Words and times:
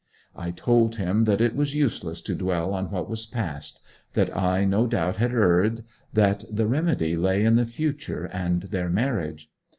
I 0.35 0.49
told 0.49 0.95
him 0.95 1.25
that 1.25 1.41
it 1.41 1.55
was 1.55 1.75
useless 1.75 2.21
to 2.21 2.33
dwell 2.33 2.73
on 2.73 2.89
what 2.89 3.07
was 3.07 3.27
past, 3.27 3.79
that 4.13 4.35
I 4.35 4.65
no 4.65 4.87
doubt 4.87 5.17
had 5.17 5.31
erred, 5.31 5.83
that 6.11 6.43
the 6.49 6.65
remedy 6.65 7.15
lay 7.15 7.45
in 7.45 7.55
the 7.55 7.67
future 7.67 8.25
and 8.25 8.63
their 8.63 8.89
marriage. 8.89 9.51